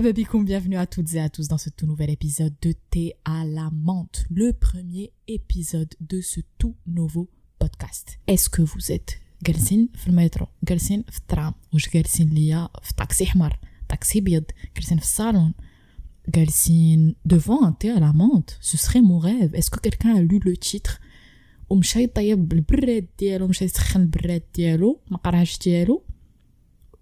[0.00, 3.14] Marhaba bikoum, bienvenue à toutes et à tous dans ce tout nouvel épisode de Thé
[3.24, 8.18] à la menthe, le premier épisode de ce tout nouveau podcast.
[8.26, 13.26] Est-ce que vous êtes جالسين في المترو جالسين في الترام واش جالسين ليا في طاكسي
[13.26, 13.58] حمر
[13.88, 14.44] طاكسي بيض
[14.76, 15.54] جالسين في الصالون
[16.28, 20.20] جالسين devant un thé à la menthe ce serait mon rêve est-ce que quelqu'un a
[20.20, 21.00] lu le titre
[21.70, 26.04] ومشى يطيب البراد ديالو مشى يسخن البراد ديالو ما قراش ديالو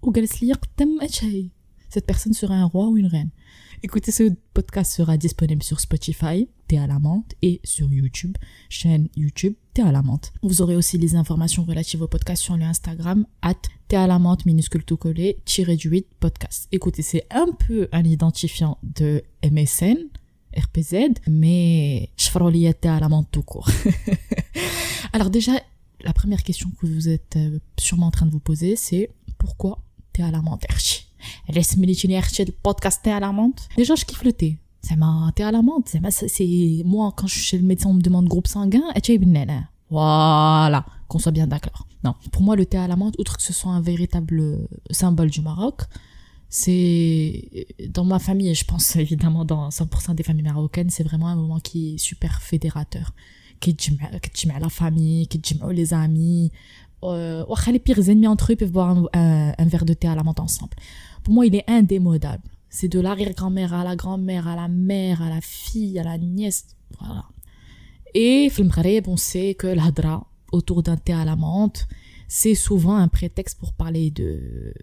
[0.03, 1.49] وجالس ليا قدام اشهي
[1.90, 3.30] cette personne sera un roi ou une reine.
[3.82, 7.00] Écoutez, ce podcast sera disponible sur Spotify, Thé à la
[7.42, 10.04] et sur YouTube, chaîne YouTube, Thé à la.
[10.44, 13.56] Vous aurez aussi les informations relatives au podcast sur le Instagram, at
[13.88, 16.68] Thé à la menthe, minuscule tout collé, tiré du 8 podcast.
[16.72, 19.98] Écoutez, c'est un peu un identifiant de MSN,
[20.56, 22.30] RPZ, mais je
[22.74, 23.70] Thé à la menthe tout court.
[25.14, 25.54] Alors déjà,
[26.02, 29.82] la première question que vous êtes euh, sûrement en train de vous poser, c'est pourquoi
[30.14, 30.42] Thé à la
[31.49, 35.53] elle سميتيني اختي البودكاست تاع la menthe déjà je kiffe le thé زعما thé à
[35.53, 35.89] la menthe
[36.27, 39.69] c'est moi quand je suis chez le médecin on me demande groupe sanguin et بالنعناع
[39.91, 43.43] voilà qu'on soit bien d'accord non pour moi le thé à la menthe outre que
[43.43, 45.79] ce soit un véritable symbole du Maroc
[46.49, 51.29] c'est dans ma famille et je pense évidemment dans 100% des familles marocaines c'est vraiment
[51.35, 53.07] un moment qui est super fédérateur
[53.61, 56.51] qui تجمع la famille qui تجمعوا les amis
[57.03, 60.23] واخا les pires ennemis entre eux peuvent boire un, un verre de thé à la
[60.23, 60.77] menthe ensemble
[61.30, 62.42] pour moi, il est indémodable.
[62.72, 66.66] C'est de l'arrière-grand-mère à la grand-mère, à la mère, à la fille, à la nièce.
[67.00, 67.26] Voilà.
[68.16, 68.72] Et, film
[69.06, 71.88] on sait que l'hadra, autour d'un thé à la menthe,
[72.28, 74.74] c'est souvent un prétexte pour parler de,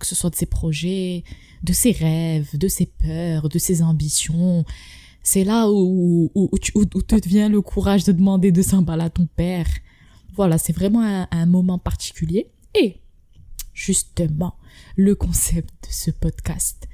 [0.00, 1.22] que ce soit de ses projets,
[1.62, 4.64] de ses rêves, de ses peurs, de ses ambitions.
[5.22, 9.68] C'est là où, où, te vient le courage de demander de s'emballer à ton père.
[10.34, 12.50] Voilà, c'est vraiment un, un moment particulier.
[12.74, 13.01] Et,
[13.74, 14.56] justement,
[14.96, 16.88] le concept de ce podcast.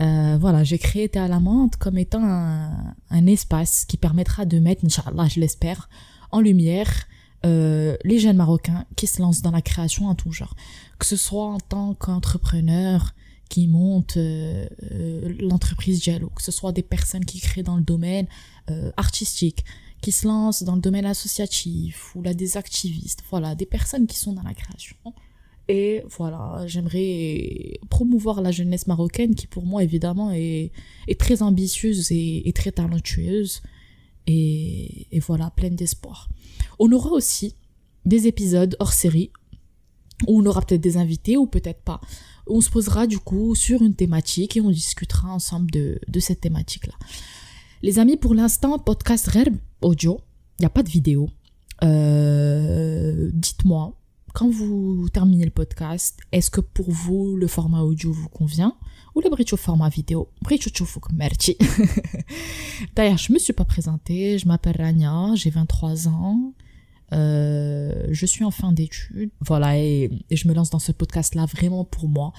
[0.00, 4.58] Euh, voilà, j'ai créé Thé à la menthe comme étant un, espace qui permettra de
[4.58, 5.88] mettre, Inch'Allah, je l'espère,
[6.32, 7.06] en lumière
[7.46, 10.54] euh, les jeunes Marocains qui se lancent dans la création en tout genre.
[10.98, 13.14] Que ce soit en tant qu'entrepreneur
[13.48, 14.66] qui monte euh,
[15.38, 18.26] l'entreprise Diallo, que ce soit des personnes qui créent dans le domaine
[18.96, 19.62] artistique,
[20.00, 24.18] qui se lancent dans le domaine associatif, ou là des activistes, voilà, des personnes qui
[24.18, 24.96] sont dans la création
[25.68, 30.72] et voilà, j'aimerais promouvoir la jeunesse marocaine qui pour moi évidemment est,
[31.18, 33.62] très ambitieuse et, très talentueuse.
[34.26, 36.28] Et, voilà, pleine d'espoir.
[36.78, 37.56] On aura aussi
[38.04, 39.30] des épisodes hors série
[40.26, 42.00] où on aura peut-être des invités ou peut-être pas.
[42.46, 46.40] On se posera du coup sur une thématique et on discutera ensemble de, de cette
[46.40, 46.94] thématique-là.
[47.82, 50.20] Les amis, pour l'instant, podcast Rerb audio,
[50.58, 51.28] il n'y a pas de vidéo.
[51.82, 53.94] Euh, dites-moi
[54.34, 58.76] quand vous terminez le podcast, est-ce que pour vous le format audio vous convient
[59.14, 60.28] ou le au format vidéo?
[61.12, 61.56] Merci.
[62.96, 66.52] D'ailleurs, je me suis pas présentée, je m'appelle Rania, j'ai 23 ans.
[67.12, 71.84] Euh, je suis en fin d'études, voilà, et, je me lance dans ce podcast-là vraiment
[71.84, 72.32] pour moi,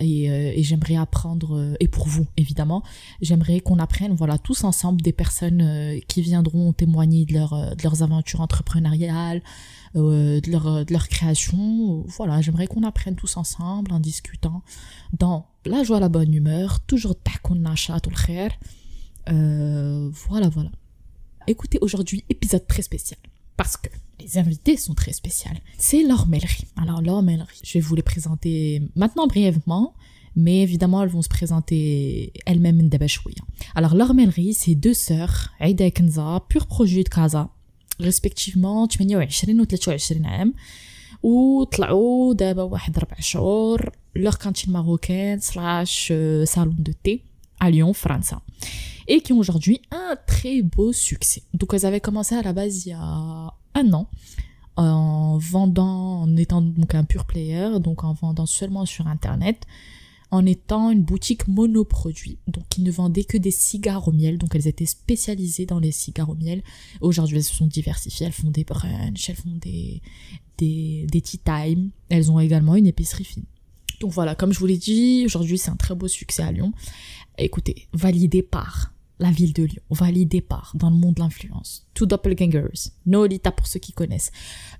[0.00, 2.82] et, euh, j'aimerais apprendre, euh, et pour vous évidemment,
[3.20, 8.02] j'aimerais qu'on apprenne, voilà, tous ensemble des personnes qui viendront témoigner de, leur, de leurs
[8.02, 9.42] aventures entrepreneuriales,
[9.96, 12.04] euh, de, leur, de leur création.
[12.06, 14.62] Voilà, j'aimerais qu'on apprenne tous ensemble en discutant
[15.12, 17.14] dans la joie, la bonne humeur, toujours
[18.00, 18.50] tout le khair.
[19.28, 20.70] Euh, voilà, voilà.
[21.46, 23.18] Écoutez, aujourd'hui, épisode très spécial.
[23.56, 23.88] Parce que
[24.20, 25.58] les invités sont très spéciales.
[25.78, 26.66] C'est Laure Mellery.
[26.76, 29.94] Alors, Laure Mellery, je vais vous les présenter maintenant brièvement
[30.36, 33.42] mais évidemment elles vont se présenter elles-mêmes d'Abachouya.
[33.74, 37.48] Alors Laure Mellery, c'est deux sœurs, Aïda et Kenza, pur produit de Casa,
[38.01, 40.53] ريسبكتيفمون 28 و 23 عام
[41.23, 46.13] وطلعوا دابا واحد ربع شهور لوغ كانتين ماروكان سلاش
[46.45, 47.31] salon de thé
[47.61, 48.33] à Lyon, France.
[49.07, 51.43] Et qui ont aujourd'hui un très beau succès.
[51.53, 54.07] Donc elles avaient commencé à la base il y a un an
[54.77, 59.57] en vendant, en étant donc un pur player, donc en vendant seulement sur internet
[60.36, 62.38] en étant une boutique monoproduit.
[62.46, 64.38] Donc, ils ne vendaient que des cigares au miel.
[64.38, 66.62] Donc, elles étaient spécialisées dans les cigares au miel.
[67.00, 68.26] Aujourd'hui, elles se sont diversifiées.
[68.26, 70.02] Elles font des brunchs, elles font des,
[70.58, 71.90] des, des tea time.
[72.08, 73.44] Elles ont également une épicerie fine.
[74.00, 76.72] Donc voilà, comme je vous l'ai dit, aujourd'hui, c'est un très beau succès à Lyon.
[77.38, 81.86] Écoutez, validé par la ville de Lyon, validé par dans le monde de l'influence.
[81.94, 84.30] Two Doppelgangers, Nolita pour ceux qui connaissent.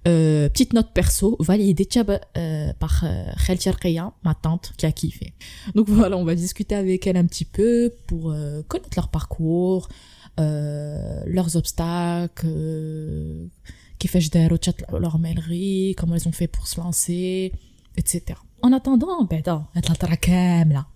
[0.06, 5.32] Euh, petite note perso, validé euh, par euh, ma tante qui a kiffé.
[5.74, 9.88] Donc voilà, on va discuter avec elle un petit peu pour euh, connaître leur parcours,
[10.38, 13.46] euh, leurs obstacles, euh,
[13.98, 14.20] qui fait
[15.00, 17.52] leur mailerie, comment elles ont fait pour se lancer,
[17.96, 18.38] etc.
[18.62, 19.42] En attendant, ben,
[20.72, 20.86] là,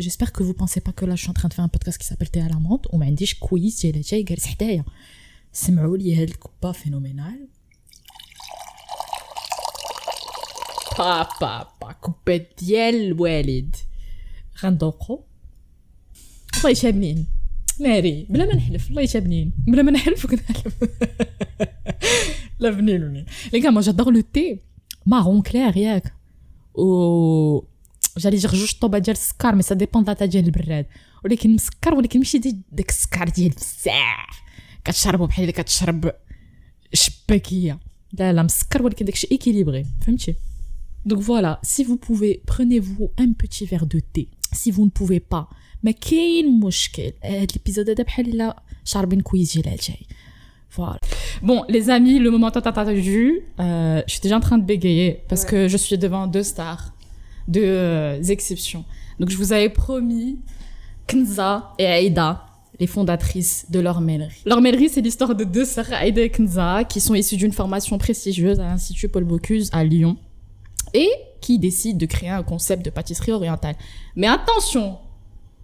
[0.00, 1.98] J'espère que vous pensez pas que là je suis en train de faire un podcast
[2.00, 4.84] qui s'appelle Thé à la menthe ou m'indiche quiz ديال الشاي جالس حدايا
[5.52, 7.48] سمعوا لي هاد الكوبا فينومينال
[10.98, 13.76] با با با كوبا ديال الوالد
[14.62, 15.20] غندوقو
[16.54, 17.26] والله يشابنين
[17.80, 20.74] ناري بلا ما نحلف والله يشابنين بلا ما نحلف كنحلف
[22.58, 24.62] لا بنين لي gars moi j'adore le thé
[25.06, 26.12] marron clair ياك
[26.75, 27.63] و
[28.17, 30.85] جالي جي جوج طوبة ديال السكر مي سا ديبون لاتا ديال البراد.
[31.25, 32.37] ولكن مسكر ولكن ماشي
[32.71, 34.41] داك السكر ديال بزاف.
[34.85, 36.11] كتشربو بحال إلا كتشرب
[36.93, 37.79] شباكية.
[38.13, 40.35] لا لا مسكر ولكن داكشي ايكيليبري فهمتي؟
[41.05, 44.23] Donc voilà, si vous pouvez, prenez-vous un petit verre de thé.
[44.59, 45.49] Si vous ne pouvez pas,
[45.85, 50.05] mais كاين مشكل هاد l'épisode هذا بحال الا شاربين كويز ديال الشاي
[50.77, 51.12] voilà.
[51.43, 55.23] Bon, les amis, le moment tant attendu, euh, je suis déjà en train de bégayer
[55.27, 56.93] parce que je suis devant deux stars,
[57.49, 58.85] deux euh, exceptions.
[59.19, 60.39] Donc, je vous avais promis
[61.05, 62.45] Kenza et Aïda,
[62.79, 64.41] les fondatrices de l'Ormellerie.
[64.45, 68.61] L'Ormellerie, c'est l'histoire de deux sœurs, Aïda et Kenza, qui sont issues d'une formation prestigieuse
[68.61, 70.15] à l'Institut Paul Bocuse à Lyon
[70.93, 71.09] et
[71.41, 73.75] qui décident de créer un concept de pâtisserie orientale.
[74.15, 74.97] Mais attention,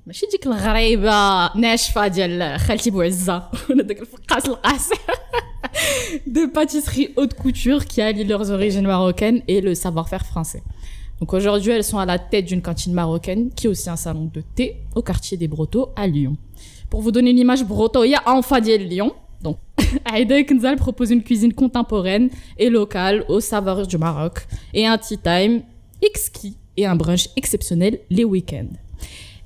[0.08, 4.90] ماشي ديك الغريبه ناشفه ديال خالتي بوعزه ولا داك الفقاس القاس
[6.26, 10.62] de pâtisserie haute couture qui allient leurs origines marocaines et le savoir-faire français.
[11.20, 14.30] Donc aujourd'hui, elles sont à la tête d'une cantine marocaine qui est aussi un salon
[14.32, 16.36] de thé au quartier des Brotteaux à Lyon.
[16.90, 19.12] Pour vous donner une image Brotteaux, il y a enfin de Lyon.
[19.42, 19.58] Donc
[20.04, 25.18] Aïda Kenzal propose une cuisine contemporaine et locale aux saveurs du Maroc et un tea
[25.18, 25.62] time
[26.02, 28.74] exquis et un brunch exceptionnel les week-ends.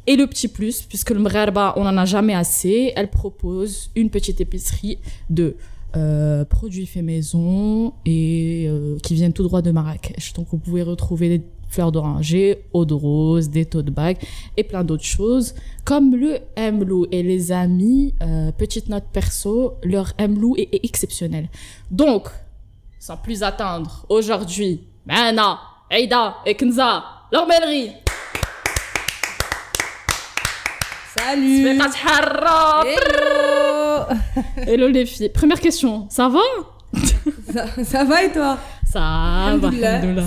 [0.06, 4.10] Et le petit plus, puisque le mrerba, on n'en a jamais assez, elle propose une
[4.10, 5.56] petite épicerie de
[5.96, 10.34] euh, produits faits maison et euh, qui viennent tout droit de Marrakech.
[10.34, 14.18] Donc vous pouvez retrouver des fleurs d'oranger, eau de rose, des tote bags
[14.58, 15.56] et plein d'autres choses,
[15.86, 17.06] comme le Mlou.
[17.12, 21.50] Et les amis, euh, petite note perso, leur Mlou est, exceptionnel.
[21.92, 22.28] Donc,
[23.00, 25.58] sans plus attendre, aujourd'hui, maintenant,
[25.90, 27.92] Aïda et Kenza, leur mêlerie
[31.26, 31.80] Salut
[34.58, 35.30] Hello les filles.
[35.30, 36.42] Première question, ça va?
[37.54, 38.58] Ça, ça va et toi?
[38.92, 39.72] Ça va.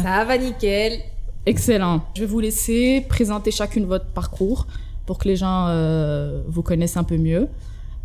[0.02, 1.00] Ça va nickel.
[1.44, 2.02] Excellent.
[2.14, 4.66] Je vais vous laisser présenter chacune votre parcours
[5.04, 7.48] pour que les gens euh, vous connaissent un peu mieux.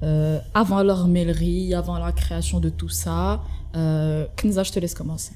[0.04, 3.42] Euh, avant leur mêlerie, avant la création de tout ça,
[3.76, 5.32] euh, Kenza, je te laisse commencer.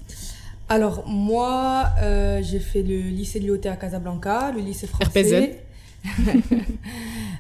[0.68, 5.62] Alors moi, euh, j'ai fait le lycée de l'IOT à Casablanca, le lycée français.
[5.62, 5.66] RPZ.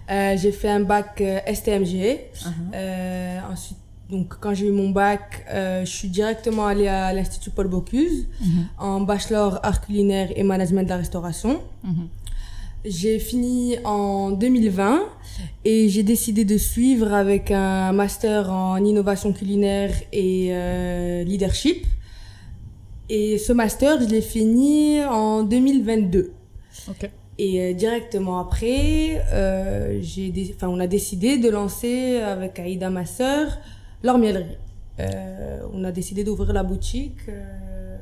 [0.10, 1.96] Euh, j'ai fait un bac euh, STMG.
[1.96, 2.50] Uh-huh.
[2.75, 3.78] Euh, ensuite,
[4.10, 8.66] donc quand j'ai eu mon bac, je suis directement allée à l'Institut Paul Bocuse Mhm.
[8.78, 11.60] en bachelor art culinaire et management de la restauration.
[11.84, 12.07] Mhm.
[12.86, 15.00] J'ai fini en 2020
[15.63, 20.50] et j'ai décidé de suivre avec un master en innovation culinaire et
[21.26, 21.88] leadership.
[23.09, 26.31] Et ce master, je l'ai fini en 2022.
[26.90, 27.09] Ok.
[27.37, 32.89] Et euh, directement après, euh, j'ai dé- enfin, on a décidé de lancer avec Aïda,
[32.89, 33.57] ma sœur,
[34.04, 34.57] l'ormiellerie.
[34.99, 37.97] Euh, on a décidé d'ouvrir la boutique, euh,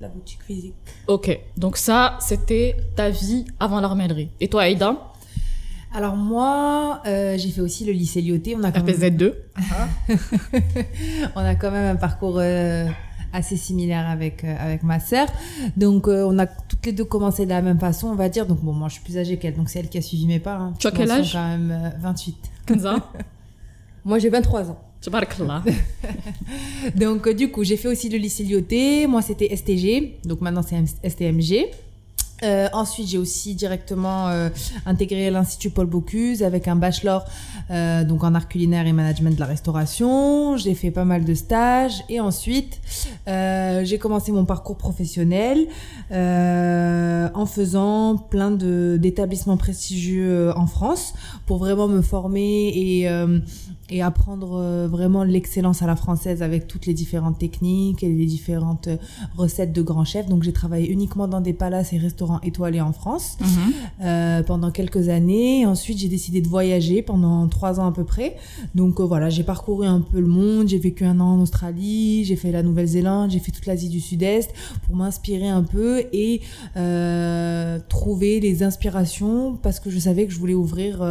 [0.00, 0.74] la boutique physique.
[1.06, 4.28] Ok, donc ça, c'était ta vie avant l'armellerie.
[4.40, 4.96] Et toi, Aïda?
[5.94, 8.54] Alors moi, euh, j'ai fait aussi le lycée Lyoté.
[8.56, 9.32] On a quand même, RPZ2
[11.36, 12.86] on a quand même un parcours euh,
[13.34, 15.26] assez similaire avec euh, avec ma sœur.
[15.76, 18.46] Donc euh, on a toutes les deux commencé de la même façon, on va dire.
[18.46, 20.38] Donc bon, moi je suis plus âgée qu'elle, donc c'est elle qui a suivi mes
[20.40, 20.54] pas.
[20.56, 20.74] hein.
[20.78, 22.36] Tu as quel âge quand même euh, 28.
[22.66, 22.96] Kenza
[24.06, 24.78] Moi, j'ai 23 ans.
[26.94, 29.06] Donc du coup, j'ai fait aussi le lycée Lyoté.
[29.06, 30.18] Moi, c'était STG.
[30.24, 31.66] Donc maintenant, c'est STMG.
[32.44, 34.48] Euh, ensuite, j'ai aussi directement euh,
[34.86, 37.24] intégré l'Institut Paul Bocuse avec un bachelor
[37.70, 40.56] euh, donc en art culinaire et management de la restauration.
[40.56, 42.80] J'ai fait pas mal de stages et ensuite
[43.26, 45.66] j'ai commencé mon parcours professionnel
[46.10, 51.14] en faisant plein de d'établissements prestigieux en France
[51.46, 53.08] pour vraiment me former et
[53.90, 58.88] et apprendre vraiment l'excellence à la française avec toutes les différentes techniques et les différentes
[59.36, 60.28] recettes de grands chefs.
[60.28, 63.46] Donc j'ai travaillé uniquement dans des palaces et restaurants étoilés en France Mhm.
[64.02, 65.66] euh, pendant quelques années.
[65.66, 68.36] Ensuite j'ai décidé de voyager pendant trois ans à peu près.
[68.74, 70.68] Donc euh, voilà, j'ai parcouru un peu le monde.
[70.68, 74.00] J'ai vécu un an en Australie, j'ai fait la Nouvelle-Zélande, j'ai fait toute l'Asie du
[74.00, 74.50] Sud-Est
[74.86, 76.40] pour m'inspirer un peu et
[76.76, 81.02] euh, trouver les inspirations parce que je savais que je voulais ouvrir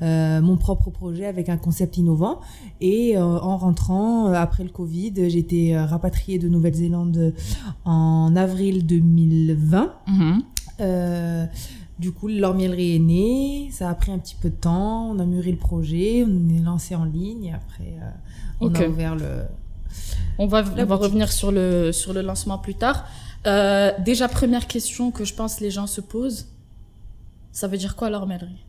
[0.00, 2.40] mon propre projet avec un concept innovant.
[2.80, 7.32] Et en rentrant après le Covid, j'ai été rapatriée de Nouvelle-Zélande
[7.84, 9.92] en avril 2020.
[10.08, 10.42] Mhm.
[10.80, 11.46] Euh,
[11.98, 15.24] du coup, l'ormiellerie est née, ça a pris un petit peu de temps, on a
[15.24, 18.10] mûri le projet, on est lancé en ligne et après euh,
[18.60, 19.44] on a ouvert le...
[20.38, 21.02] On va, on va boutique.
[21.02, 23.06] revenir sur le, sur le lancement plus tard.
[23.46, 26.48] Euh, déjà, première question que je pense les gens se posent.
[27.52, 28.64] Ça veut dire quoi l'ormellerie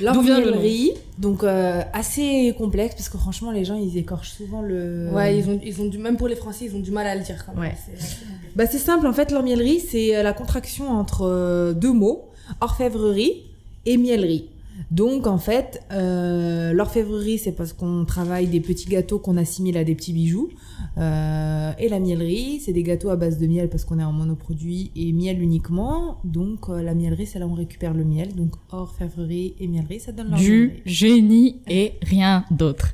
[0.00, 5.08] L'ormiellerie, donc euh, assez complexe parce que franchement les gens ils écorchent souvent le...
[5.12, 7.14] Ouais, ils ont, ils ont du, même pour les Français, ils ont du mal à
[7.14, 7.70] le dire quand même.
[7.70, 7.76] Ouais.
[7.86, 8.34] C'est.
[8.54, 13.42] Bah, c'est simple, en fait, l'ormiellerie, c'est euh, la contraction entre euh, deux mots, orfèvrerie
[13.84, 14.48] et miellerie.
[14.90, 19.84] Donc, en fait, euh, l'orfèvrerie, c'est parce qu'on travaille des petits gâteaux qu'on assimile à
[19.84, 20.50] des petits bijoux.
[20.98, 24.12] Euh, et la miellerie, c'est des gâteaux à base de miel parce qu'on est en
[24.12, 26.18] monoproduit et miel uniquement.
[26.24, 28.34] Donc, euh, la miellerie, c'est là où on récupère le miel.
[28.34, 32.92] Donc, orfèvrerie et miellerie, ça donne Du génie et rien d'autre.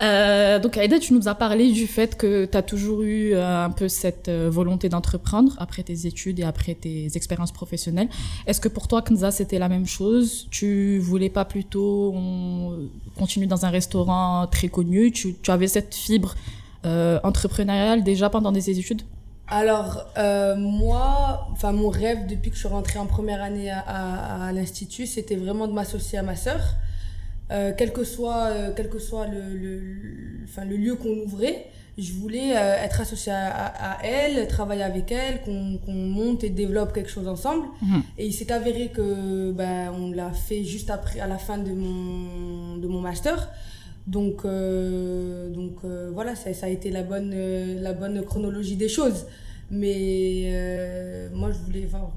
[0.00, 3.86] Donc Aïda, tu nous as parlé du fait que tu as toujours eu un peu
[3.86, 8.08] cette volonté d'entreprendre après tes études et après tes expériences professionnelles.
[8.46, 10.48] Est-ce que pour toi, Kenza, c'était la même chose?
[10.50, 16.34] Tu voulais pas plutôt on, continuer dans un restaurant très connu tu, avais cette fibre
[16.86, 19.02] euh, entrepreneuriale déjà pendant des études?
[19.48, 24.52] Alors, euh, moi, enfin, mon rêve depuis que je suis rentrée en première année à,
[24.54, 26.60] l'Institut, c'était vraiment de m'associer à ma sœur.
[27.50, 29.80] Euh, quel que soit, quel que soit le, le,
[30.64, 31.66] le lieu qu'on ouvrait,
[31.98, 36.44] je voulais euh, être associée à, à- à elle, travailler avec elle, qu'on qu'on monte
[36.44, 37.66] et développe quelque chose ensemble.
[37.82, 38.02] Mhm.
[38.18, 41.70] Et il s'est avéré que ben, on l'a fait juste après, à la fin de
[41.72, 43.50] mon, de mon master.
[44.06, 48.76] Donc, euh, donc euh, voilà, ça, ça a été la bonne, euh, la bonne chronologie
[48.76, 49.26] des choses.
[49.70, 52.10] Mais euh, moi, je voulais, enfin,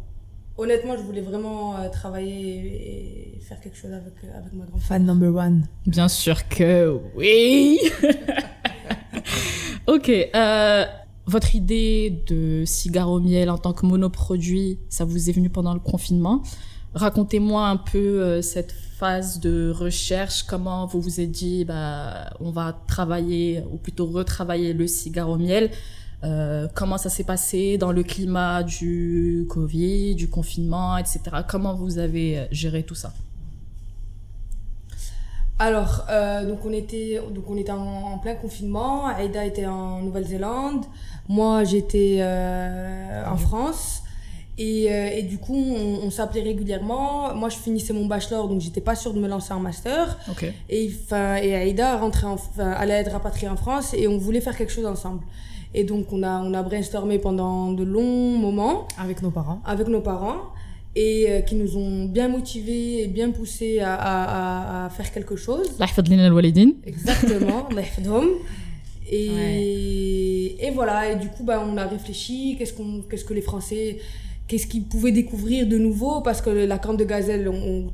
[0.58, 5.06] honnêtement, je voulais vraiment euh, travailler et faire quelque chose avec, avec ma grande Fan
[5.06, 5.68] number one.
[5.86, 7.78] Bien sûr que oui.
[9.88, 10.10] ok.
[10.36, 10.86] euh,
[11.26, 15.74] votre idée de cigare au miel en tant que monoproduit, ça vous est venu pendant
[15.74, 16.44] le confinement.
[16.94, 22.52] Racontez-moi un peu euh, cette phase de recherche, comment vous vous êtes dit, bah, on
[22.52, 25.72] va travailler, ou plutôt retravailler le cigare au miel.
[26.24, 31.22] Euh, comment ça s'est passé dans le climat du Covid, du confinement, etc.
[31.48, 33.14] Comment vous avez géré tout ça?
[35.64, 39.06] Alors, euh, donc on était, donc on était en, en plein confinement.
[39.06, 40.84] Aïda était en Nouvelle-Zélande.
[41.30, 44.02] Moi, j'étais euh, en France.
[44.58, 47.34] Et, euh, et du coup, on, on s'appelait régulièrement.
[47.34, 50.18] Moi, je finissais mon bachelor, donc j'étais pas sûre de me lancer en master.
[50.30, 50.46] Ok.
[50.70, 54.86] Et, Aïda rentrait en, allait être rapatriée en France et on voulait faire quelque chose
[54.86, 55.22] ensemble.
[55.74, 59.60] Et donc, on a, on a brainstormé pendant de longs moments Avec nos parents.
[59.66, 60.42] avec nos parents
[60.96, 65.36] et euh, qui nous ont bien motivés et bien poussés à, à, à faire quelque
[65.36, 65.72] chose.
[66.86, 67.68] Exactement,
[69.10, 70.56] et, ouais.
[70.60, 74.00] et voilà, et du coup, bah, on a réfléchi, qu'est-ce, qu'on, qu'est-ce que les Français,
[74.48, 77.44] qu'est-ce qu'ils pouvaient découvrir de nouveau, parce que la camp de gazelle,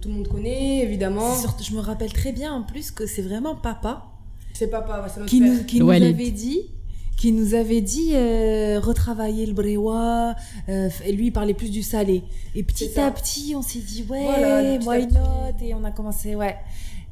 [0.01, 1.33] tout le monde connaît, évidemment.
[1.61, 4.05] Je me rappelle très bien en plus que c'est vraiment papa.
[4.53, 5.53] C'est papa, c'est notre qui père.
[5.53, 6.63] Nous, qui nous avait dit
[7.19, 10.35] qui nous avait dit euh, retravailler le bréwa
[10.69, 12.23] euh, et lui il parlait plus du salé.
[12.55, 15.61] Et petit à petit on s'est dit ouais Voilà, why not?
[15.61, 16.55] Et on a commencé ouais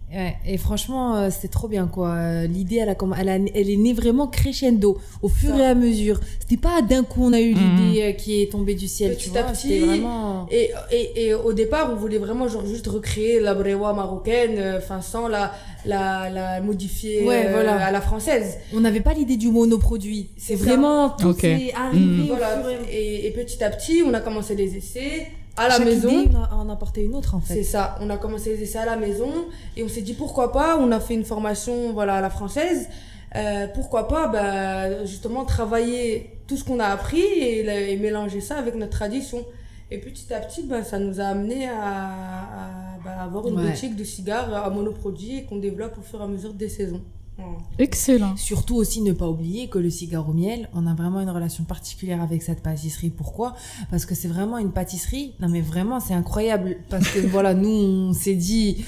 [0.09, 2.11] Ouais, et franchement, euh, c'était trop bien quoi.
[2.13, 5.59] Euh, L'idée, elle, a elle, a- elle est née vraiment crescendo au fur Ça.
[5.59, 6.21] et à mesure.
[6.39, 7.75] C'était pas d'un coup on a eu Mhm.
[7.87, 9.79] l'idée euh, qui est tombée du ciel, Petit tu à petit.
[9.79, 10.47] Vraiment.
[10.49, 14.77] Et, et, et au départ, on voulait vraiment genre juste recréer la brewa marocaine, euh,
[14.77, 15.51] enfin sans la,
[15.85, 17.75] la, la modifier Ouais, euh, voilà.
[17.85, 18.59] à la française.
[18.73, 20.29] On n'avait pas l'idée du monoproduit.
[20.37, 20.69] C'est C'est ça.
[20.69, 21.43] vraiment tout Ok.
[21.43, 22.23] est arrivé.
[22.29, 22.61] Voilà.
[22.89, 26.09] et petit à petit, on a commencé des essais à la Chaque maison.
[26.09, 27.53] idée, on a- en apportait une autre en fait.
[27.55, 29.29] C'est ça, on a commencé les essais à la maison
[29.75, 32.87] et on s'est dit pourquoi pas, on a fait une formation voilà, à la française,
[33.35, 34.27] euh, pourquoi pas?
[34.27, 39.43] Bah, justement travailler tout ce qu'on a appris et, mélanger ça avec notre tradition.
[39.89, 43.69] Et petit à petit, bah, ça nous a amené à, à, bah, avoir une Ouais.
[43.69, 47.01] boutique de cigares à monoproduit qu'on développe au fur et à mesure des saisons.
[47.37, 47.57] Voilà.
[47.77, 48.35] Excellent.
[48.35, 51.63] Surtout aussi ne pas oublier que le cigare au miel, on a vraiment une relation
[51.63, 53.09] particulière avec cette pâtisserie.
[53.09, 53.55] Pourquoi?
[53.91, 55.33] Parce que c'est vraiment une pâtisserie.
[55.39, 56.77] Non mais vraiment, c'est incroyable.
[56.89, 58.85] Parce que voilà, nous, on s'est dit,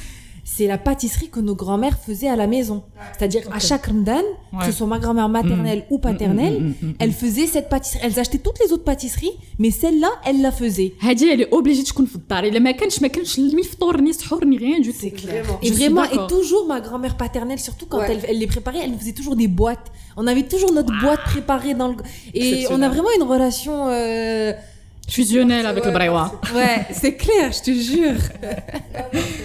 [0.58, 2.82] c'est la pâtisserie que nos grands-mères faisaient à la maison.
[3.16, 3.62] C'est-à-dire à Ok.
[3.62, 4.20] chaque Ramadan,
[4.52, 4.66] que Ouais.
[4.66, 6.94] ce soit ma grand-mère maternelle ou paternelle, Mm, mm, mm, mm.
[6.98, 8.00] elle faisait cette pâtisserie.
[8.04, 10.92] Elles achetaient toutes les autres pâtisseries, mais celle-là, elle la faisait.
[11.00, 14.12] هادي elle est obligée تكون في الدار الا ما كانش ما كانش ني فطور ني
[14.12, 15.44] سحور ني rien du tout C'est clair.
[15.62, 16.24] Et Je suis vraiment, d'accord.
[16.24, 18.10] et toujours ma grand-mère paternelle, surtout quand Ouais.
[18.12, 19.86] elle, elle les préparait, elle nous faisait toujours des boîtes.
[20.16, 21.94] On avait toujours notre boîte préparée dans le.
[21.94, 22.90] Et on a Exceptionnel.
[22.94, 23.74] vraiment une relation.
[23.88, 24.52] euh,
[25.16, 26.24] fusionnelle avec le Ouais, brewa
[26.58, 28.20] Ouais, c'est clair, je te jure.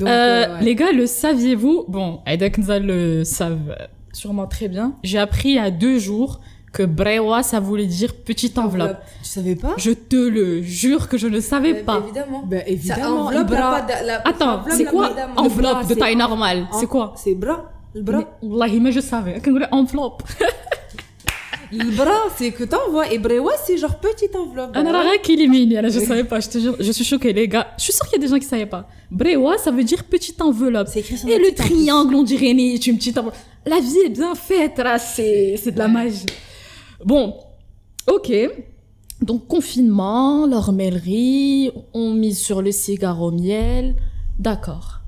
[0.00, 0.64] Donc, Euh, euh, ouais.
[0.64, 1.84] Les gars, le saviez-vous?
[1.88, 3.76] Bon, Aida Kenza le savent
[4.12, 4.94] sûrement très bien.
[5.02, 6.40] J'ai appris il y a deux jours
[6.72, 8.96] que Brewa, ça voulait dire petite enveloppe.
[9.22, 9.74] Tu savais pas?
[9.76, 12.00] Je te le jure que je ne savais pas.
[12.04, 12.42] Évidemment.
[12.46, 13.20] Ben Ça, évidemment.
[13.26, 13.80] enveloppe, le la bras.
[13.80, 15.10] pas de- la- Attends, enveloppe, c'est quoi?
[15.36, 17.12] Enveloppe bras, de taille normale En- C'est quoi?
[17.16, 17.70] C'est bras.
[17.94, 18.18] Le bras.
[18.42, 19.40] Mais- Wallahi, mais je savais.
[19.72, 20.22] Enveloppe.
[21.72, 23.12] Le bras, c'est que t'envoies.
[23.12, 24.76] Et brewa, c'est genre petite enveloppe.
[24.76, 25.80] Un arabe qui élimine.
[25.84, 26.76] Je savais pas, je te jure.
[26.78, 27.68] Je suis choquée, les gars.
[27.78, 28.88] Je suis sûre qu'il y a des gens qui savaient pas.
[29.10, 30.88] Brewa, ça veut dire petite enveloppe.
[30.88, 33.36] C'est écrit sur Et le triangle, on dirait une petite enveloppe.
[33.66, 34.98] La vie est bien faite, là.
[34.98, 36.26] C'est c'est de la magie.
[37.04, 37.34] Bon,
[38.10, 38.32] ok.
[39.22, 43.96] Donc, confinement, l'ormellerie, on mise sur le cigare au miel.
[44.38, 45.00] D'accord.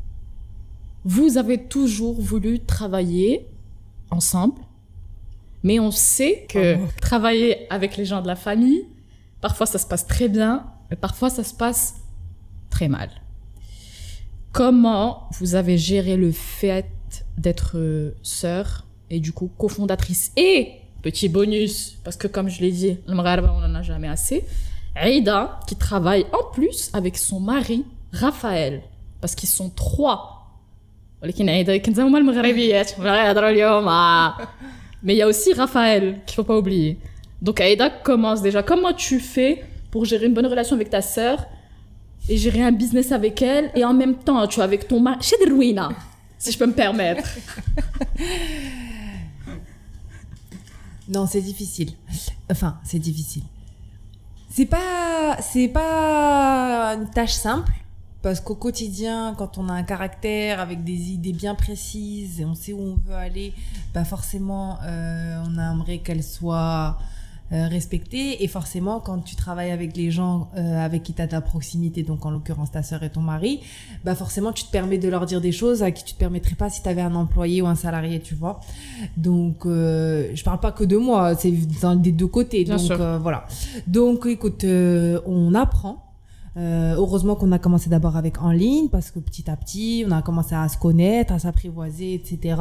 [1.05, 3.47] Vous avez toujours voulu travailler
[4.11, 4.61] ensemble,
[5.64, 6.88] mais on sait que Oh.
[7.02, 8.84] travailler avec les gens de la famille,
[9.42, 11.96] parfois ça se passe très bien, mais parfois ça se passe
[12.70, 13.10] très mal.
[14.52, 16.86] Comment vous avez géré le fait
[17.38, 22.72] d'être euh, sœur et du coup cofondatrice et petit bonus parce que comme je l'ai
[22.72, 24.46] dit, le Maghreba, on en a jamais assez.
[24.96, 28.82] Aïda qui travaille en plus avec son mari Raphaël
[29.22, 30.34] parce qu'ils sont trois.
[31.24, 34.38] ولكن عيدا كنت هما المغربيات باغي يهضروا اليوم آه.
[35.03, 36.99] Mais il y a aussi Raphaël qu'il faut pas oublier.
[37.41, 38.63] Donc Aïda commence déjà.
[38.63, 41.45] Comment tu fais pour gérer une bonne relation avec ta sœur
[42.29, 45.19] et gérer un business avec elle et en même temps tu es avec ton mari
[45.23, 45.89] chez Ruina,
[46.39, 47.29] si je peux me permettre.
[51.09, 51.91] Non, c'est difficile.
[52.51, 53.43] Enfin, c'est difficile.
[54.49, 57.73] C'est pas, c'est pas une tâche simple.
[58.23, 62.55] Parce qu'au quotidien, quand on a un caractère avec des idées bien précises et on
[62.55, 63.53] sait où on veut aller,
[63.95, 66.99] bah forcément, euh, on aimerait qu'elles soient
[67.53, 68.43] euh, respectées.
[68.45, 72.03] Et forcément, quand tu travailles avec les gens euh, avec qui tu as ta proximité,
[72.03, 73.61] donc en l'occurrence ta sœur et ton mari,
[74.05, 76.55] bah forcément, tu te permets de leur dire des choses à qui tu te permettrais
[76.55, 78.61] pas si tu avais un employé ou un salarié, tu vois.
[79.17, 82.65] Donc, euh, je parle pas que de moi, c'est des deux côtés.
[82.65, 83.03] Bien donc, sûr.
[83.03, 83.47] euh, voilà.
[83.87, 86.12] Donc, écoute, euh, on apprend.
[86.59, 90.11] Euh, heureusement qu'on a commencé d'abord avec en ligne parce que petit à petit, on
[90.11, 92.61] a commencé à se connaître, à s'apprivoiser, etc.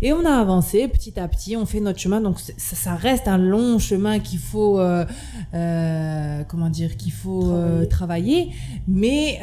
[0.00, 2.20] Et on a avancé petit à petit, on fait notre chemin.
[2.20, 5.04] Donc ça, ça reste un long chemin qu'il faut, euh,
[5.54, 8.50] euh, comment dire, qu'il faut euh, travailler.
[8.86, 9.40] Mais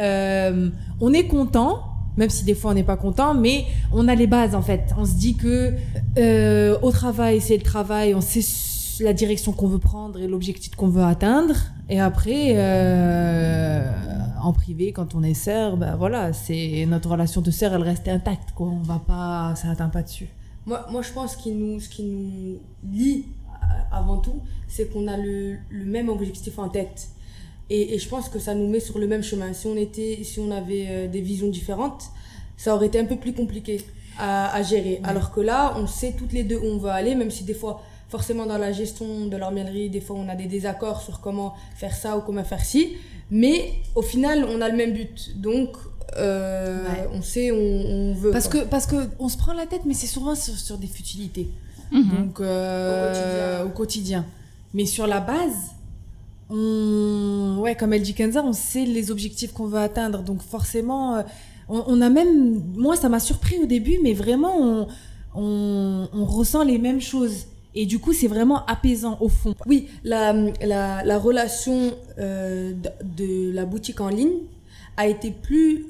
[1.02, 1.90] on est content.
[2.16, 4.94] Même si des fois on n'est pas content, mais on a les bases en fait.
[5.00, 5.74] On se dit que
[6.84, 8.44] au travail c'est le travail, on sait
[9.00, 11.56] la direction qu'on veut prendre et l'objectif qu'on veut atteindre.
[11.90, 13.92] Et après, euh,
[14.42, 18.08] en privé, quand on est sœur, bah voilà, c'est notre relation de sœur, elle reste
[18.08, 18.68] intacte, quoi.
[18.68, 20.30] On va pas, ça atteint pas dessus.
[20.66, 25.08] Moi, moi, je pense qu'il nous, ce qui nous lie euh, avant tout, c'est qu'on
[25.08, 27.10] a le, le même objectif en tête.
[27.70, 29.54] Et, et je pense que ça nous met sur le même chemin.
[29.54, 32.06] Si on, était, si on avait euh, des visions différentes,
[32.58, 33.82] ça aurait été un peu plus compliqué
[34.20, 35.00] à, à gérer.
[35.04, 37.54] Alors que là, on sait toutes les deux où on veut aller, même si des
[37.54, 41.54] fois, forcément dans la gestion de l'ormellerie, des fois on a des désaccords sur comment
[41.76, 42.94] faire ça ou comment faire ci.
[43.32, 45.40] Mais au final, on a le même but.
[45.40, 45.70] Donc,
[46.18, 47.08] euh, Ouais.
[47.14, 48.32] on sait on, on veut.
[48.32, 48.62] Parce quoi.
[48.62, 51.48] que, parce que on se prend la tête, mais c'est souvent sur, sur des futilités.
[51.92, 52.10] Mhm.
[52.18, 53.66] Donc, euh, Au quotidien.
[53.66, 54.26] au quotidien.
[54.76, 55.72] Mais sur la base,
[56.50, 60.22] on, ouais, comme elle dit Kenza, on sait les objectifs qu'on veut atteindre.
[60.22, 61.22] Donc, forcément, euh,
[61.70, 64.88] on, on a même, moi, ça m'a surpris au début, mais vraiment, on,
[65.36, 67.46] on, on ressent les mêmes choses.
[67.76, 69.56] Et du coup, c'est vraiment apaisant au fond.
[69.66, 74.42] Oui, la, la, la relation euh, de, la boutique en ligne
[74.98, 75.88] a été plus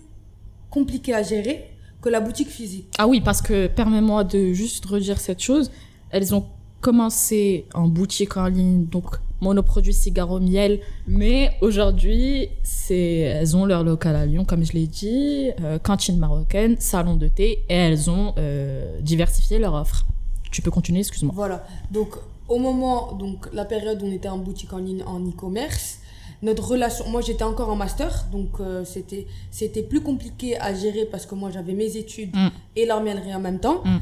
[0.69, 1.69] compliquée à gérer
[2.02, 2.88] que la boutique physique.
[2.98, 5.72] Ah oui, parce que permets-moi de juste redire cette chose.
[6.10, 6.46] Elles ont
[6.82, 9.06] commencé en boutique en ligne, donc
[9.41, 12.50] monoproduit cigare au miel, mais aujourd'hui,
[12.89, 17.28] elles ont leur local à Lyon, comme je l'ai dit, euh, cantine marocaine, salon de
[17.28, 20.06] thé, et elles ont euh, diversifié leur offre.
[20.54, 21.34] Tu peux continuer, excuse-moi.
[21.36, 21.66] Voilà.
[21.92, 22.10] Donc,
[22.48, 26.00] au moment, donc la période où on était en boutique en ligne, en e-commerce,
[26.42, 31.06] notre relation, moi j'étais encore en master, donc euh, c'était c'était plus compliqué à gérer
[31.06, 32.50] parce que moi j'avais mes études Mm.
[32.76, 33.82] et l'armellerie en même temps.
[33.86, 33.98] Mm.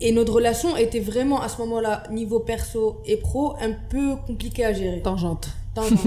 [0.00, 4.64] Et notre relation était vraiment à ce moment-là, niveau perso et pro, un peu compliqué
[4.64, 5.00] à gérer.
[5.00, 5.48] Tangente.
[5.74, 5.98] Tangente.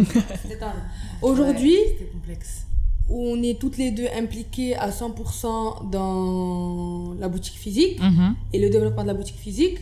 [1.21, 2.66] Aujourd'hui, Ouais, c'était complexe.
[3.09, 8.35] Où on est toutes les deux impliquées à 100% dans la boutique physique Mhm.
[8.53, 9.79] et le développement de la boutique physique,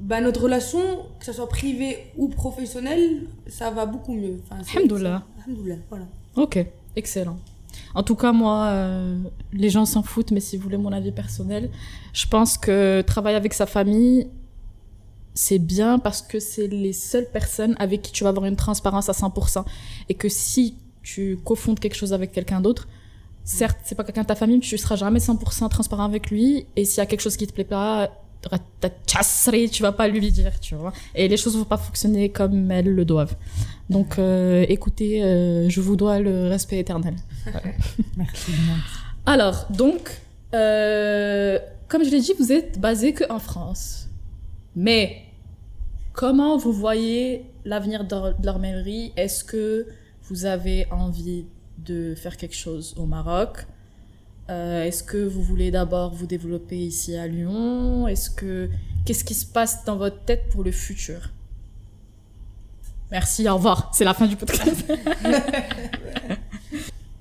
[0.00, 0.80] bah, notre relation,
[1.20, 4.40] que ce soit privée ou professionnelle, ça va beaucoup mieux.
[4.50, 4.62] Enfin,
[5.46, 6.06] Alhamdoulilah, voilà.
[6.36, 6.64] Ok,
[6.96, 7.38] excellent.
[7.94, 9.16] En tout cas, moi, euh,
[9.52, 11.70] les gens s'en foutent, mais si vous voulez mon avis personnel,
[12.12, 14.26] je pense que travailler avec sa famille,
[15.34, 19.08] c'est bien parce que c'est les seules personnes avec qui tu vas avoir une transparence
[19.08, 19.64] à 100%.
[20.08, 22.88] Et que si tu cofondes quelque chose avec quelqu'un d'autre,
[23.44, 26.66] certes, c'est pas quelqu'un de ta famille, mais tu seras jamais 100% transparent avec lui.
[26.76, 28.10] Et s'il y a quelque chose qui te plaît pas,
[29.70, 30.92] tu vas pas lui dire, tu vois.
[31.14, 33.36] Et les choses vont pas fonctionner comme elles le doivent.
[33.90, 37.14] Donc, euh, écoutez, euh, je vous dois le respect éternel.
[38.16, 38.52] Merci.
[39.26, 40.20] Alors, donc,
[40.54, 44.08] euh, comme je l'ai dit, vous êtes basé que en France.
[44.74, 45.24] Mais
[46.12, 49.86] comment vous voyez l'avenir de l'armellerie Est-ce que
[50.32, 51.44] vous avez envie
[51.76, 53.66] de faire quelque chose au Maroc
[54.48, 58.08] euh, Est-ce que vous voulez d'abord vous développer ici à Lyon?
[58.08, 58.70] Est-ce que
[59.04, 61.28] qu'est-ce qui se passe dans votre tête pour le futur?
[63.10, 63.90] Merci, au revoir.
[63.92, 64.90] C'est la fin du podcast.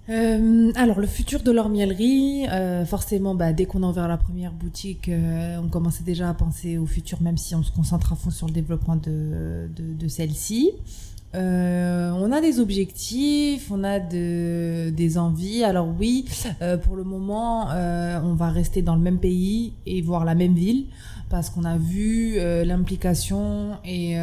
[0.09, 4.51] Euh, alors, le futur de l'ormiellerie, euh, forcément, bah, dès qu'on a ouvert la première
[4.51, 8.29] boutique, on commençait déjà à penser au futur, même si on se concentre à fond
[8.29, 10.71] sur le développement de, celle-ci.
[11.33, 15.63] Euh, on a des objectifs, on a de, des envies.
[15.63, 16.25] Alors oui,
[16.61, 20.35] euh, pour le moment, euh, on va rester dans le même pays et voir la
[20.35, 20.85] même ville
[21.29, 24.17] parce qu'on a vu l'implication et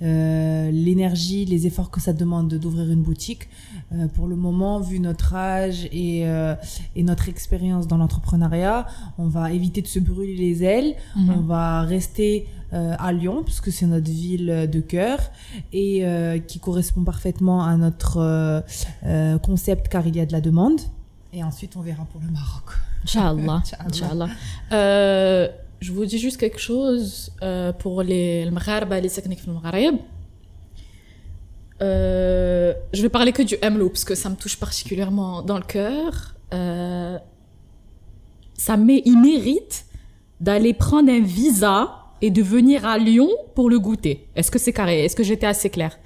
[0.00, 3.48] l'énergie, les efforts que ça demande d'ouvrir une boutique.
[4.14, 8.86] pour le moment, vu notre âge et, et notre expérience dans l'entrepreneuriat,
[9.18, 10.94] on va éviter de se brûler les ailes.
[11.16, 11.34] Mhm.
[11.36, 15.18] On va rester euh, à Lyon, puisque c'est notre ville de cœur
[15.74, 18.16] et euh, qui correspond parfaitement à notre
[19.04, 20.80] euh, concept car il y a de la demande.
[21.34, 22.70] Et ensuite, on verra pour le Maroc.
[23.04, 23.62] Inch'Allah.
[23.86, 24.28] Inch'Allah.
[25.80, 27.30] Je vous dis juste quelque chose
[27.78, 29.96] pour les Maghraba, les techniques le Maghreb.
[31.80, 36.36] Je vais parler que du MLO parce que ça me touche particulièrement dans le cœur.
[38.56, 39.84] Ça met, il mérite
[40.40, 44.26] d'aller prendre un visa et de venir à Lyon pour le goûter.
[44.36, 45.04] Est-ce que c'est carré?
[45.04, 45.98] Est-ce que j'étais assez clair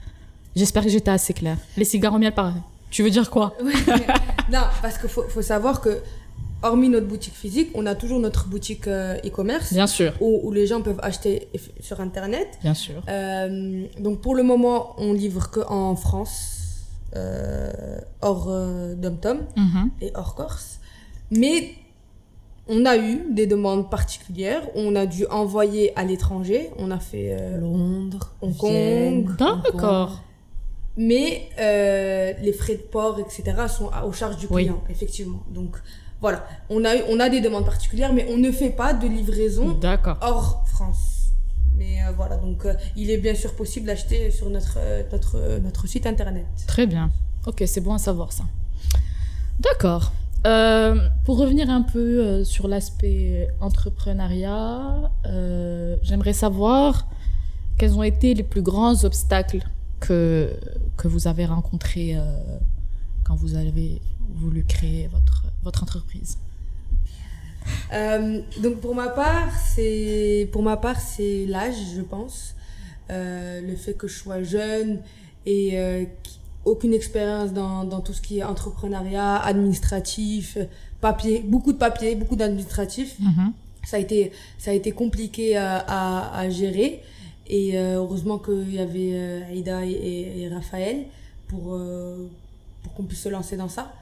[0.57, 1.57] J'espère que j'étais assez clair.
[1.77, 2.55] Les cigares au miel, pareil.
[2.91, 3.55] Tu veux dire quoi?
[4.51, 5.99] Non, parce qu'il faut, faut savoir que,
[6.63, 9.73] hormis notre boutique physique, on a toujours notre boutique euh, e-commerce.
[9.73, 10.13] Bien sûr.
[10.21, 11.49] Où, où les gens peuvent acheter
[11.81, 12.47] sur Internet.
[12.63, 13.03] Bien sûr.
[13.09, 16.85] Euh, donc pour le moment, on livre que en France,
[17.17, 19.91] euh, hors euh, Dom-Tom Mhm.
[20.01, 20.79] et hors Corse.
[21.33, 21.75] Mais
[22.69, 24.63] on a eu des demandes particulières.
[24.75, 26.71] On a dû envoyer à l'étranger.
[26.79, 27.29] On a fait.
[27.39, 29.37] euh, Londres, Hong Kong.
[29.39, 30.23] D'accord.
[30.97, 34.63] mais euh, les frais de port, etc., sont à- aux charges du Oui.
[34.65, 35.43] client, effectivement.
[35.51, 35.77] Donc
[36.23, 39.07] voilà, on a, eu- on a des demandes particulières, mais on ne fait pas de
[39.07, 40.17] livraison D'accord.
[40.23, 41.33] hors France.
[41.77, 44.79] Mais euh, voilà, donc euh, il est bien sûr possible d'acheter sur notre,
[45.13, 46.47] notre, notre site internet.
[46.67, 47.11] Très bien.
[47.47, 48.45] Ok, c'est bon à savoir ça.
[49.61, 50.13] D'accord.
[50.47, 57.09] Euh, pour revenir un peu euh, sur l'aspect entrepreneuriat, euh, j'aimerais savoir
[57.79, 59.65] quels ont été les plus grands obstacles
[60.01, 60.53] que,
[60.97, 62.17] que vous avez rencontrés
[63.25, 64.01] quand vous avez
[64.35, 66.39] voulu créer votre, votre entreprise.
[67.91, 72.55] Donc pour ma part, c'est pour ma part c'est l'âge, je pense,
[73.11, 75.01] le fait que je sois jeune
[75.45, 76.09] et
[76.67, 80.65] aucune expérience dans, dans tout ce qui est entrepreneuriat, administratif, euh,
[81.01, 83.17] papier, beaucoup de papier, beaucoup d'administratif.
[83.85, 87.03] Ça a été ça a été compliqué à, à, à gérer
[87.47, 91.07] et euh, heureusement qu'il y avait euh, Aïda et, et- et Raphaël
[91.49, 92.29] pour euh,
[92.83, 93.93] pour qu'on puisse se lancer dans ça.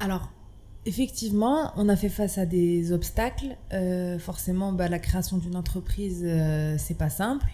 [0.00, 0.30] Alors,
[0.84, 3.56] effectivement, on a fait face à des obstacles.
[3.72, 7.46] Euh, forcément, bah, la création d'une entreprise, euh, c'est pas simple.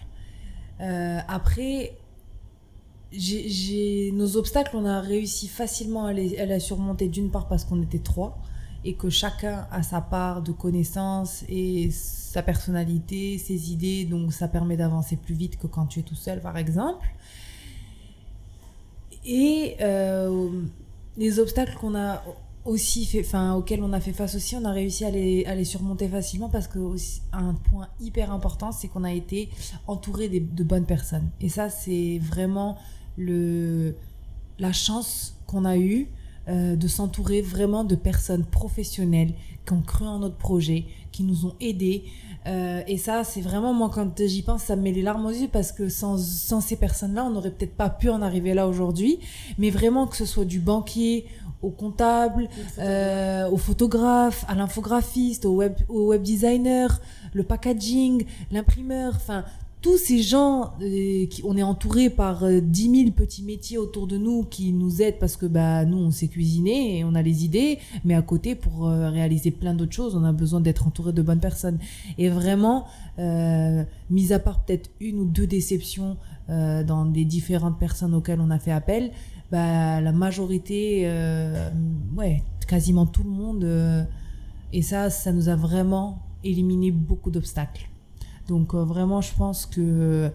[0.81, 1.93] Euh, après,
[4.13, 7.81] nos obstacles, on a réussi facilement à les, à les surmonter d'une part parce qu'on
[7.81, 8.39] était trois
[8.85, 14.47] et que chacun a sa part de connaissances et sa personnalité, ses idées, donc ça
[14.47, 17.07] permet d'avancer plus vite que quand tu es tout seul, par exemple.
[19.25, 20.49] Et euh,
[21.15, 22.21] les obstacles qu'on a
[22.65, 25.55] aussi fait, enfin auxquels on a fait face aussi, on a réussi à les, à
[25.55, 29.49] les surmonter facilement parce que aussi, un point hyper important, c'est qu'on a été
[29.87, 31.29] entouré de bonnes personnes.
[31.39, 32.77] Et ça, c'est vraiment
[33.17, 33.95] le
[34.59, 36.07] la chance qu'on a eue
[36.47, 39.33] euh, de s'entourer vraiment de personnes professionnelles
[39.65, 42.03] qui ont cru en notre projet, qui nous ont aidés.
[42.47, 45.31] Euh, et ça, c'est vraiment, moi, quand j'y pense, ça me met les larmes aux
[45.31, 48.67] yeux parce que sans, sans ces personnes-là, on n'aurait peut-être pas pu en arriver là
[48.67, 49.19] aujourd'hui.
[49.57, 51.27] Mais vraiment, que ce soit du banquier
[51.61, 56.99] au comptable, euh, au photographe, à l'infographiste, au web, au web designer,
[57.31, 59.45] le packaging, l'imprimeur, enfin,
[59.83, 64.07] tous ces gens, euh, qui, on est entouré par euh, 10 000 petits métiers autour
[64.07, 67.21] de nous qui nous aident parce que bah, nous, on sait cuisiner et on a
[67.21, 70.87] les idées, mais à côté, pour euh, réaliser plein d'autres choses, on a besoin d'être
[70.87, 71.79] entouré de bonnes personnes.
[72.17, 72.85] Et vraiment,
[73.19, 76.17] euh, mis à part peut-être une ou deux déceptions
[76.49, 79.11] dans des différentes personnes auxquelles on a fait appel,
[79.49, 81.09] bah, la majorité,
[82.17, 84.07] ouais, quasiment tout le monde,
[84.73, 87.87] et ça, ça nous a vraiment éliminer beaucoup d'obstacles.
[88.47, 90.31] Donc euh, vraiment, je pense que,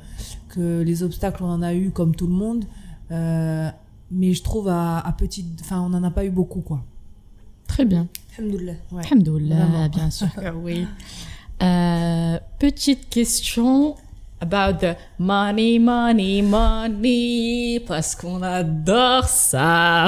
[0.48, 2.64] que les obstacles, on en a eu comme tout le monde.
[3.10, 3.70] Euh,
[4.10, 5.60] mais je trouve à, à petite...
[5.60, 6.82] Enfin, on n'en a pas eu beaucoup, quoi.
[7.66, 8.08] Très bien.
[8.38, 8.72] Alhamdoulilah.
[8.90, 9.02] Ouais.
[9.04, 10.28] Alhamdoulilah, bien sûr
[10.62, 10.86] oui.
[11.60, 13.96] Euh, petite question
[14.40, 20.06] about the money, money, money, parce qu'on adore ça.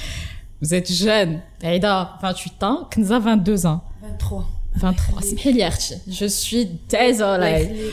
[0.60, 1.40] Vous êtes jeune.
[1.62, 2.88] Aïda, 28 ans.
[2.90, 3.82] Kenza, 22 ans.
[4.02, 4.46] 23.
[4.76, 5.20] 23.
[6.08, 7.92] Je suis désolée.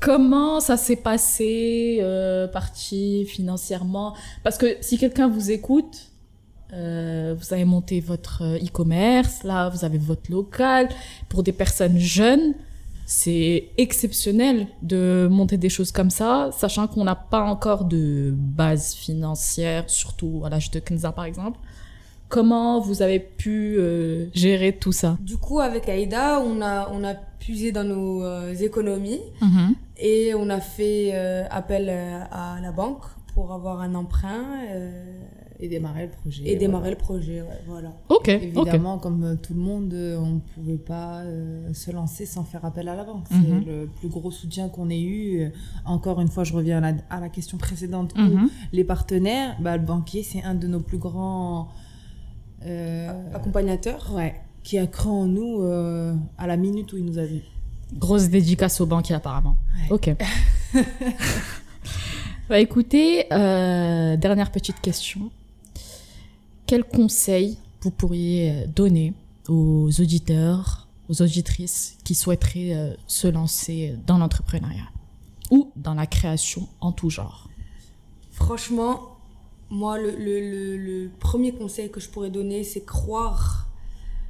[0.00, 4.16] Comment ça s'est passé, euh, partie financièrement?
[4.42, 6.10] Parce que si quelqu'un vous écoute,
[6.72, 10.88] euh, vous avez monté votre euh, e-commerce, là, vous avez votre local.
[11.28, 12.54] Pour des personnes jeunes,
[13.04, 18.94] c'est exceptionnel de monter des choses comme ça, sachant qu'on n'a pas encore de base
[18.94, 21.58] financière, surtout à l'âge de 15 ans, par exemple.
[22.36, 25.18] Comment vous avez pu euh, gérer tout ça?
[25.20, 29.74] Du coup, avec Aïda, on a, on a puisé dans nos euh, économies Mhm.
[29.98, 33.02] et on a fait euh, appel à la banque
[33.34, 35.20] pour avoir un emprunt euh,
[35.60, 36.42] Et démarrer le projet.
[36.50, 37.42] et démarrer le projet.
[37.42, 37.92] ouais, voilà.
[38.08, 38.28] Ok.
[38.28, 42.88] Évidemment, comme tout le monde, on ne pouvait pas euh, se lancer sans faire appel
[42.88, 43.26] à la banque.
[43.30, 43.64] C'est Mhm.
[43.66, 45.50] le plus gros soutien qu'on ait eu.
[45.84, 48.14] Encore une fois, je reviens à la, à la question précédente.
[48.16, 48.48] où Mhm.
[48.72, 51.68] les partenaires, bah, le banquier, c'est un de nos plus grands...
[52.66, 54.12] euh, Accompagnateur.
[54.14, 57.42] ouais, qui a cru en nous euh, à la minute où il nous a vus.
[57.94, 59.56] Grosse dédicace au banquier apparemment.
[59.90, 59.92] Ouais.
[59.94, 60.16] Ok.
[62.48, 65.30] bah écoutez, euh, dernière petite question.
[66.66, 69.12] Quel conseil vous pourriez donner
[69.48, 74.88] aux auditeurs, aux auditrices qui souhaiteraient euh, se lancer dans l'entrepreneuriat
[75.50, 77.48] ou dans la création en tout genre?
[78.30, 79.11] Franchement,
[79.72, 83.68] moi, le, premier conseil que je pourrais donner, c'est croire,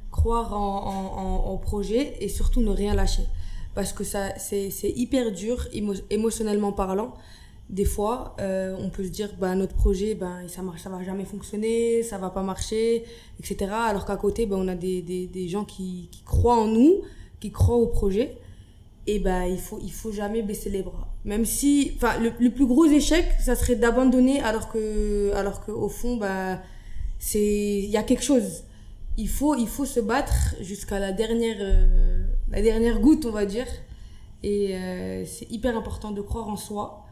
[0.09, 3.23] croire en, projet et surtout ne rien lâcher.
[3.75, 7.13] Parce que ça, c'est hyper dur, émo- émotionnellement parlant.
[7.69, 11.03] Des fois, euh, on peut se dire, bah, notre projet, ben, ça marche, ça va
[11.03, 13.03] jamais fonctionner, ça va pas marcher,
[13.37, 13.69] etc.
[13.71, 17.01] Alors qu'à côté, ben, on a des, gens qui, qui croient en nous,
[17.41, 18.37] qui croient au projet.
[19.07, 21.12] Et ben, il faut, il faut jamais baisser les bras.
[21.25, 25.71] Même si, enfin, le, le plus gros échec, ça serait d'abandonner alors que, alors que,
[25.71, 26.59] au fond, ben,
[27.19, 28.63] c'est, il y a quelque chose.
[29.17, 33.45] Il faut, il faut se battre jusqu'à la dernière, euh, la dernière goutte, on va
[33.45, 33.67] dire.
[34.41, 37.05] Et euh, c'est hyper important de croire en soi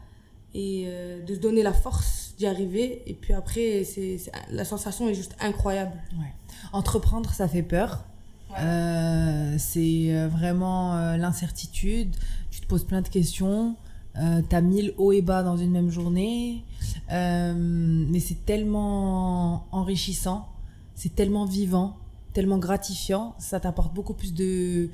[0.54, 3.02] et euh, de se donner la force d'y arriver.
[3.06, 4.18] Et puis après, c'est,
[4.50, 5.96] la sensation est juste incroyable.
[6.18, 6.32] Ouais.
[6.72, 8.04] Entreprendre, ça fait peur.
[8.60, 12.14] Euh, c'est vraiment euh, l'incertitude.
[12.50, 13.76] Tu te poses plein de questions.
[14.18, 16.64] Euh, T'as mille hauts et bas dans une même journée.
[17.10, 20.48] Euh, mais c'est tellement enrichissant.
[20.94, 21.96] C'est tellement vivant,
[22.32, 23.34] tellement gratifiant.
[23.38, 24.90] Ça t'apporte beaucoup plus de,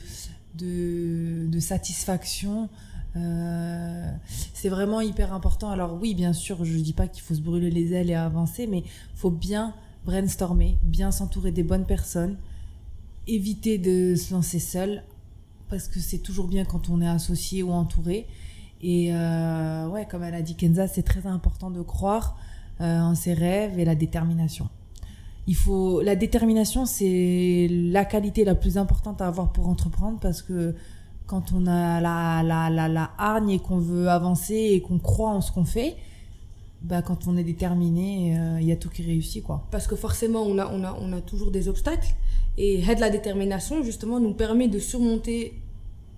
[0.55, 2.69] de, satisfaction.
[3.17, 4.11] Euh,
[4.55, 5.71] c'est vraiment hyper important.
[5.71, 8.67] Alors oui, bien sûr, je dis pas qu'il faut se brûler les ailes et avancer,
[8.67, 12.37] mais faut bien brainstormer, bien s'entourer des bonnes personnes,
[13.27, 15.03] éviter de se lancer seul,
[15.69, 18.27] parce que c'est toujours bien quand on est associé ou entouré.
[18.83, 22.37] Et euh, ouais, comme elle a dit Kenza, c'est très important de croire
[22.81, 24.69] euh, en ses rêves et la détermination.
[25.47, 30.43] Il faut la détermination, c'est la qualité la plus importante à avoir pour entreprendre parce
[30.43, 30.75] que
[31.27, 35.31] quand on a la, la, la, la hargne et qu'on veut avancer et qu'on croit
[35.31, 35.97] en ce qu'on fait,
[36.83, 39.67] bah quand on est déterminé, euh, il y a tout qui réussit quoi.
[39.71, 42.15] Parce que forcément, on a, on a, on a toujours des obstacles.
[42.57, 45.61] Et de la détermination, justement, nous permet de surmonter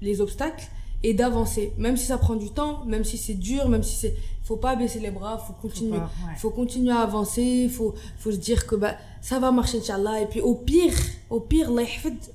[0.01, 0.69] les obstacles
[1.03, 1.73] et d'avancer.
[1.79, 4.15] Même si ça prend du temps, même si c'est dur, même si c'est...
[4.45, 5.93] faut pas baisser les bras, faut continuer.
[5.95, 6.37] Faut pas- ouais.
[6.37, 10.21] faut continuer à avancer, il faut, faut se dire que bah, ça va marcher, Inch'Allah.
[10.23, 10.93] Et puis au pire,
[11.31, 11.71] au pire,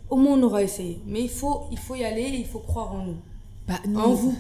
[0.10, 1.00] au moins on aura essayé.
[1.06, 3.16] Mais il faut, il faut y aller, il faut croire en nous.
[3.68, 4.36] Bah, nous- En vous.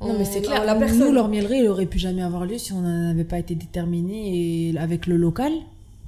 [0.00, 0.64] Non, mais c'est clair.
[0.66, 1.14] la Nous, personne.
[1.14, 4.70] leur mielerie, il aurait pu jamais avoir lieu si on n'avait pas été déterminé.
[4.70, 5.52] Et avec le local,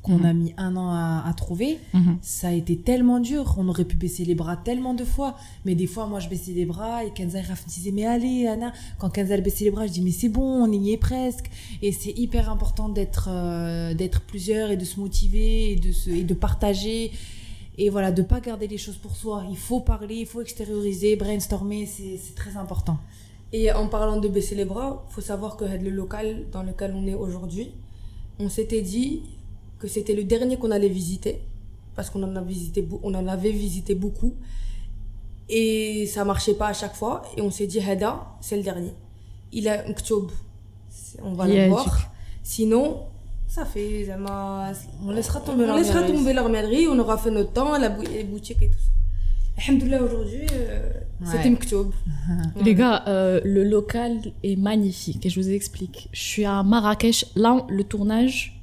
[0.07, 0.25] qu'on Mhm.
[0.27, 2.19] a mis un an à, à trouver, Mhm.
[2.23, 3.57] ça a été tellement dur.
[3.59, 5.37] On aurait pu baisser les bras tellement de fois.
[5.65, 8.73] Mais des fois, moi, je baissais les bras et Kenza me disaient, mais allez, Anna.
[8.99, 11.51] Quand Kenza, baissait les bras, je dis, mais c'est bon, on y est presque.
[11.83, 16.11] Et c'est hyper important d'être euh, d'être plusieurs et de se motiver et de, se,
[16.11, 17.11] et de partager.
[17.79, 19.45] Et voilà, de pas garder les choses pour soi.
[19.51, 22.97] Il faut parler, il faut extérioriser, brainstormer, c'est c'est très important.
[23.53, 27.07] Et en parlant de baisser les bras, faut savoir que le local dans lequel on
[27.07, 27.69] est aujourd'hui,
[28.39, 29.23] on s'était dit
[29.79, 31.41] que c'était le dernier qu'on allait visiter
[31.95, 34.35] parce qu'on en a visité on en avait visité beaucoup
[35.49, 38.93] et ça marchait pas à chaque fois et on s'est dit Hada, c'est le dernier.
[39.53, 40.31] Il a un ktoub.
[41.23, 42.11] On va Yeah, le voir.
[42.43, 43.03] Sinon,
[43.47, 44.73] ça fait zama-
[45.05, 46.13] On laissera tomber on leur laissera mairie.
[46.13, 49.63] tomber leur mairie, on aura fait notre temps, la bou- les boutiques et tout ça.
[49.69, 51.27] Alhamdoulilah, aujourd'hui, euh, Ouais.
[51.33, 51.91] c'était Mktoub.
[52.65, 56.09] Les gars, euh, le local est magnifique et je vous explique.
[56.13, 57.25] Je suis à Marrakech.
[57.37, 58.56] Là, le tournage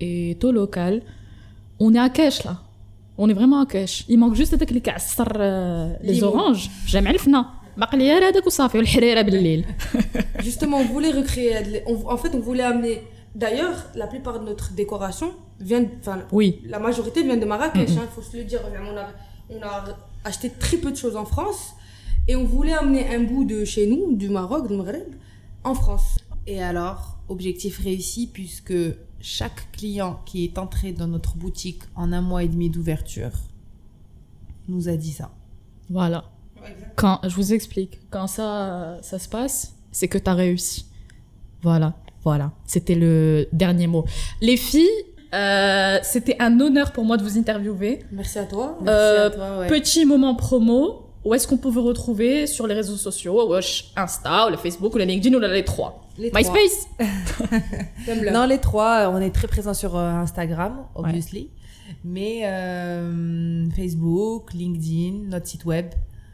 [0.00, 1.02] est au local.
[1.80, 2.54] On est à Kesh là.
[3.18, 4.04] On est vraiment à Kesh.
[4.08, 6.26] Il manque juste avec les كعصر euh, les Limo.
[6.26, 6.68] oranges.
[6.88, 7.46] جامع الفنا.
[7.76, 9.64] باقي لي غير هذاك وصافي والحريره بالليل.
[10.40, 11.82] Justement, on voulait recréer.
[11.86, 12.96] on- en fait, on voulait amener.
[13.34, 15.28] D'ailleurs, la plupart de notre décoration
[15.60, 15.84] vient.
[16.00, 16.48] Enfin, Oui.
[16.74, 18.02] la majorité vient de Marrakech, Mhm.
[18.06, 18.60] il faut se le dire.
[18.92, 19.06] On a,
[19.54, 19.74] on a
[20.30, 21.62] acheté très peu de choses en France
[22.28, 25.10] et on voulait amener un bout de chez nous, du Maroc, du Maghreb,
[25.70, 26.08] en France.
[26.52, 27.00] Et alors,
[27.34, 28.78] objectif réussi puisque
[29.21, 33.31] chaque client qui est entré dans notre boutique en un mois et demi d'ouverture
[34.67, 35.31] nous a dit ça.
[35.89, 36.25] Voilà.
[36.95, 40.85] Quand je vous explique, quand ça ça se passe, c'est que t'as réussi.
[41.63, 42.51] Voilà, voilà.
[42.65, 44.05] C'était le dernier mot.
[44.41, 44.87] Les filles,
[45.33, 48.03] euh, c'était un honneur pour moi de vous interviewer.
[48.11, 48.77] Merci à toi.
[48.81, 49.67] Euh, Merci à toi, ouais.
[49.67, 51.07] Petit moment promo.
[51.23, 53.47] Où est-ce qu'on peut vous retrouver sur les réseaux sociaux?
[53.49, 56.07] Wesh, Insta, ou le Facebook, ou le LinkedIn, ou les trois?
[56.17, 56.41] Les trois.
[56.41, 56.87] MySpace?
[58.33, 61.49] Non, les trois, on est très présents sur euh, Instagram, obviously.
[62.03, 65.87] Mais euh, Facebook, LinkedIn, notre site web.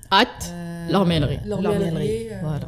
[0.10, 1.40] At euh, L'Ormellerie.
[1.46, 2.30] L'ormellerie.
[2.32, 2.68] euh, Voilà.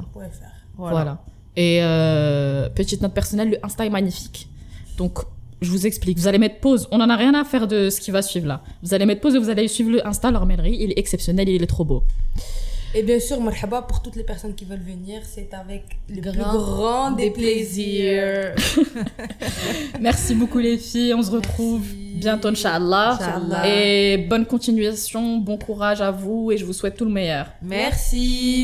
[0.75, 0.91] Voilà.
[0.95, 1.23] Voilà.
[1.55, 4.49] Et euh, petite note personnelle, le Insta est magnifique.
[4.97, 5.19] Donc,
[5.61, 6.17] je vous explique.
[6.17, 6.87] Vous allez mettre pause.
[6.91, 8.61] On n'en a rien à faire de ce qui va suivre là.
[8.83, 10.77] Vous allez mettre pause et vous allez suivre le Insta, l'Ormellerie.
[10.79, 12.03] Il est exceptionnel, il est trop beau.
[12.95, 16.31] Et bien sûr, marhaba pour toutes les personnes qui veulent venir, c'est avec le plus
[16.31, 18.55] Grand grand des plaisirs.
[20.01, 21.13] Merci beaucoup les filles.
[21.13, 22.15] On se retrouve Merci.
[22.15, 23.11] bientôt, Inch'Allah.
[23.21, 23.67] Inch'Allah.
[23.67, 27.47] Et bonne continuation, bon courage à vous et je vous souhaite tout le meilleur.
[27.61, 28.57] Merci.